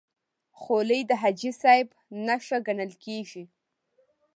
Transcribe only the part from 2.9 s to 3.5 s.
کېږي.